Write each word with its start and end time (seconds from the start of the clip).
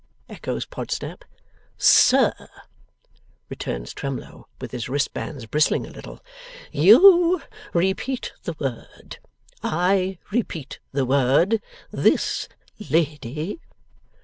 echoes 0.27 0.65
Podsnap. 0.65 1.21
'Sir,' 1.77 2.47
returns 3.49 3.93
Twemlow, 3.93 4.47
with 4.59 4.71
his 4.71 4.89
wristbands 4.89 5.45
bristling 5.45 5.85
a 5.85 5.91
little, 5.91 6.23
'YOU 6.71 7.39
repeat 7.71 8.33
the 8.41 8.55
word; 8.59 9.19
I 9.61 10.17
repeat 10.31 10.79
the 10.91 11.05
word. 11.05 11.61
This 11.91 12.49
lady. 12.89 13.59